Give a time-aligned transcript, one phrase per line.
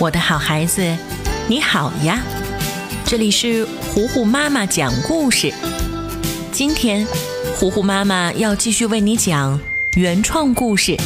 [0.00, 0.96] 我的好孩子，
[1.48, 2.22] 你好呀！
[3.04, 5.52] 这里是糊糊妈妈讲故事。
[6.52, 7.04] 今天，
[7.56, 9.58] 糊糊妈妈要继续为你讲
[9.96, 10.92] 原创故事《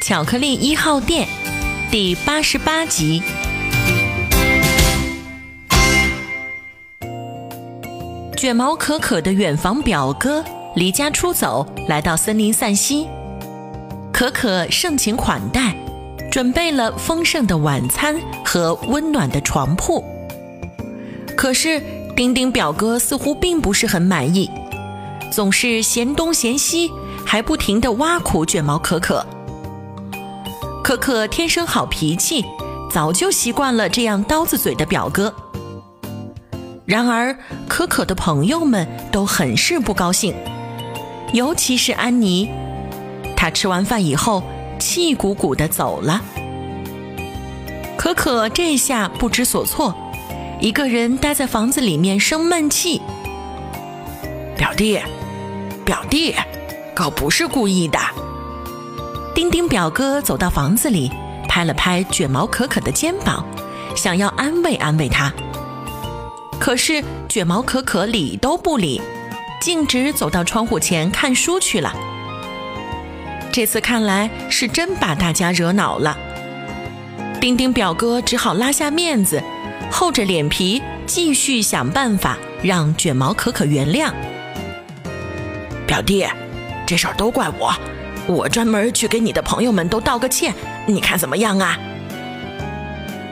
[0.00, 1.28] 巧克力一号店》
[1.90, 3.22] 第八十八集。
[8.34, 10.42] 卷毛可可的远房表哥
[10.74, 13.06] 离家出走，来到森林散心。
[14.10, 15.76] 可可盛情款待。
[16.32, 20.02] 准备了丰盛的晚餐和温暖的床铺，
[21.36, 21.78] 可是
[22.16, 24.50] 丁丁表哥似乎并不是很满意，
[25.30, 26.90] 总是嫌东嫌西，
[27.26, 29.26] 还不停地挖苦卷毛可可。
[30.82, 32.42] 可可天生好脾气，
[32.90, 35.34] 早就习惯了这样刀子嘴的表哥。
[36.86, 37.36] 然而
[37.68, 40.34] 可可的朋友们都很是不高兴，
[41.34, 42.48] 尤其是安妮，
[43.36, 44.42] 她吃完饭以后。
[44.82, 46.20] 气鼓鼓的走了，
[47.96, 49.94] 可可这下不知所措，
[50.60, 53.00] 一个人待在房子里面生闷气。
[54.56, 54.98] 表弟，
[55.84, 56.34] 表弟，
[56.96, 57.98] 可不是故意的。
[59.36, 61.12] 丁丁表哥走到房子里，
[61.48, 63.46] 拍了拍卷毛可可的肩膀，
[63.94, 65.32] 想要安慰安慰他。
[66.58, 69.00] 可是卷毛可可理都不理，
[69.60, 71.94] 径直走到窗户前看书去了。
[73.52, 76.16] 这次看来是真把大家惹恼了，
[77.38, 79.42] 丁丁表哥只好拉下面子，
[79.90, 84.10] 厚着脸皮继续想办法让卷毛可可原谅。
[85.86, 86.26] 表弟，
[86.86, 87.74] 这事儿都怪我，
[88.26, 90.54] 我专门去给你的朋友们都道个歉，
[90.86, 91.78] 你看怎么样啊？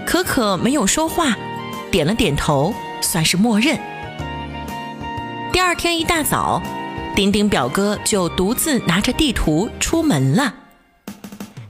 [0.04, 1.34] 可可没有说话，
[1.90, 3.78] 点了点头，算是默认。
[5.50, 6.62] 第二天一大早。
[7.14, 10.54] 丁丁表哥就独自拿着地图出门了。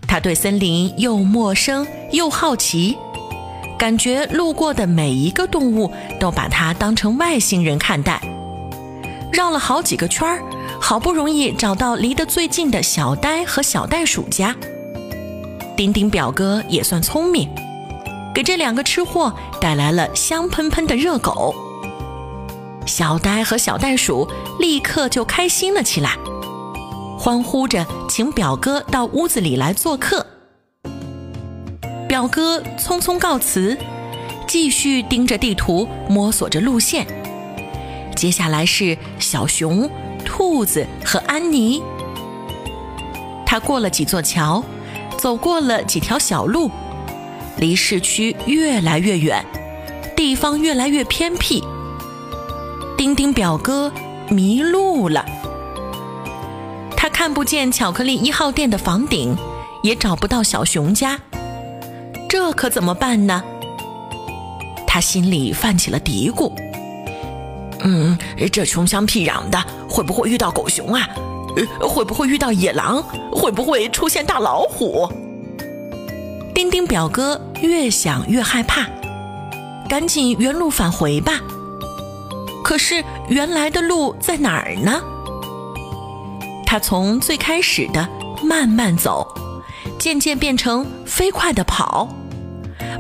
[0.07, 2.97] 他对森林又陌生又好奇，
[3.79, 8.21] 感觉路过的每一个动物都把他当成外星人看待。
[9.33, 10.43] 绕了好几个圈儿，
[10.81, 14.55] 好不容易找到离得最近的小呆和小袋鼠家。
[15.77, 17.49] 丁丁表哥也算聪明，
[18.35, 21.55] 给这两个吃货带来了香喷喷的热狗。
[22.91, 24.29] 小呆和小袋鼠
[24.59, 26.19] 立刻就开心了起来，
[27.17, 30.27] 欢呼着请表哥到屋子里来做客。
[32.09, 33.79] 表哥匆匆告辞，
[34.49, 37.07] 继续盯着地图摸索着路线。
[38.17, 39.89] 接下来是小熊、
[40.25, 41.81] 兔子和安妮。
[43.47, 44.65] 他过了几座桥，
[45.17, 46.69] 走过了几条小路，
[47.57, 49.47] 离市区越来越远，
[50.17, 51.63] 地方越来越偏僻。
[53.01, 53.91] 丁丁表哥
[54.29, 55.25] 迷路了，
[56.95, 59.35] 他看不见巧克力一号店的房顶，
[59.83, 61.19] 也找不到小熊家，
[62.29, 63.43] 这可怎么办呢？
[64.87, 66.53] 他心里泛起了嘀咕
[67.81, 68.19] ：“嗯，
[68.53, 71.09] 这穷乡僻壤的，会不会遇到狗熊啊？
[71.81, 73.03] 会不会遇到野狼？
[73.33, 75.11] 会不会出现大老虎？”
[76.55, 78.87] 丁丁表哥越想越害怕，
[79.89, 81.41] 赶紧原路返回吧。
[82.71, 85.03] 可是原来的路在哪儿呢？
[86.65, 88.09] 他从最开始的
[88.45, 89.27] 慢慢走，
[89.99, 92.09] 渐渐变成飞快的跑，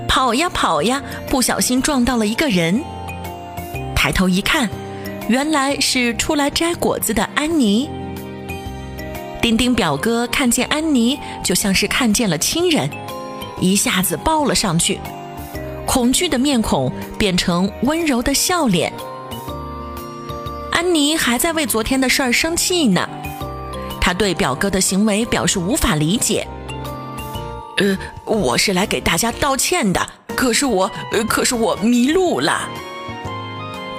[0.09, 2.83] 跑呀跑呀，不小心撞到了一个人。
[3.95, 4.69] 抬头一看，
[5.29, 7.89] 原来是出来摘果子的安妮。
[9.41, 12.91] 丁丁表哥看见安妮，就像是看见了亲人，
[13.61, 14.99] 一下子抱了上去，
[15.87, 18.93] 恐惧的面孔变成温柔的笑脸。
[20.81, 23.07] 安妮还在为昨天的事儿生气呢，
[24.01, 26.49] 她对表哥的行为表示无法理解。
[27.77, 30.01] 呃，我是来给大家道歉的，
[30.35, 32.67] 可是我，呃，可是我迷路了。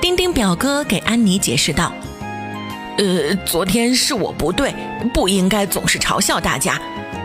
[0.01, 1.93] 丁丁表哥给安妮解释道
[2.97, 4.73] ：“呃，昨天是我不对，
[5.13, 6.81] 不应该总是嘲笑大家。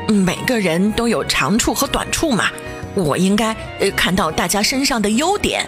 [0.06, 2.50] 每个人都有长处和短处嘛，
[2.94, 5.66] 我应该呃看到大家身上的优点。”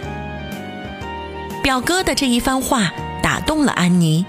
[1.63, 2.93] 表哥的这一番话。
[3.29, 4.25] 打动了安妮，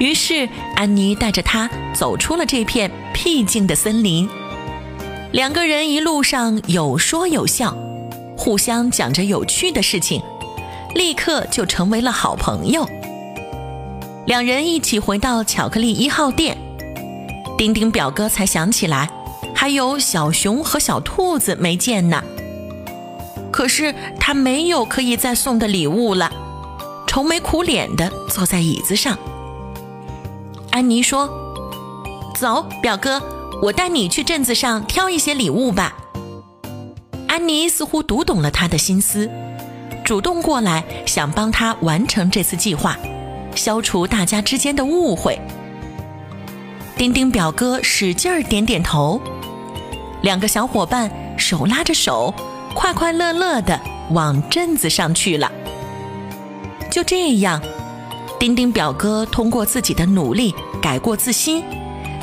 [0.00, 4.28] 于是安妮带着他走出了这片僻静的森林。
[5.30, 7.72] 两个人一路上有说有笑，
[8.36, 10.20] 互相讲着有趣的事情，
[10.92, 12.84] 立刻就成为了好朋友。
[14.26, 16.58] 两人一起回到巧克力一号店，
[17.56, 19.08] 丁丁表哥才想起来，
[19.54, 22.24] 还有小熊和小兔子没见呢。
[23.52, 26.39] 可是他没有可以再送的礼物了。
[27.10, 29.18] 愁眉苦脸的坐在椅子上，
[30.70, 31.28] 安妮说
[32.38, 33.20] ：“走，表哥，
[33.60, 35.92] 我带你去镇子上挑一些礼物吧。”
[37.26, 39.28] 安妮似乎读懂了他的心思，
[40.04, 42.96] 主动过来想帮他完成这次计划，
[43.56, 45.36] 消除大家之间的误会。
[46.96, 49.20] 丁丁表哥使劲儿点点头，
[50.22, 52.32] 两个小伙伴手拉着手，
[52.72, 53.80] 快快乐乐地
[54.12, 55.50] 往镇子上去了。
[56.90, 57.62] 就这样，
[58.38, 60.52] 丁丁表哥通过自己的努力
[60.82, 61.62] 改过自新，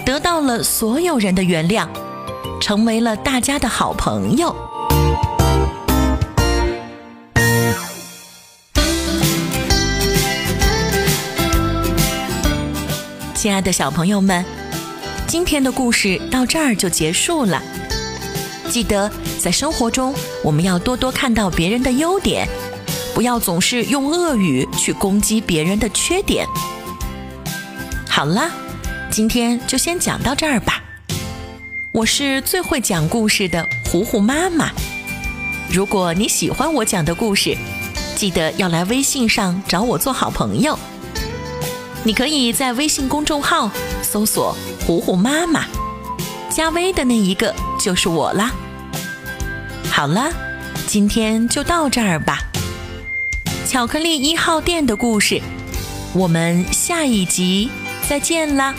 [0.06, 1.88] 得到了所有人的原谅，
[2.60, 4.54] 成为了大家的好朋友。
[13.34, 14.44] 亲爱的小朋友们，
[15.28, 17.64] 今天的故事到这儿就结束了。
[18.70, 19.10] 记得
[19.40, 20.14] 在生活中，
[20.44, 22.46] 我们要多多看到别人的优点。
[23.18, 26.46] 不要总是用恶语去攻击别人的缺点。
[28.08, 28.52] 好了，
[29.10, 30.84] 今天就先讲到这儿吧。
[31.92, 34.70] 我是最会讲故事的糊糊妈妈。
[35.68, 37.58] 如果你喜欢我讲的故事，
[38.16, 40.78] 记得要来微信上找我做好朋友。
[42.04, 43.72] 你可以在微信公众号
[44.04, 44.56] 搜索
[44.86, 45.66] “糊糊妈妈”，
[46.52, 48.52] 加微的那一个就是我啦。
[49.90, 50.32] 好了，
[50.86, 52.38] 今天就到这儿吧。
[53.68, 55.42] 巧克力一号店的故事，
[56.14, 57.70] 我们下一集
[58.08, 58.74] 再见啦！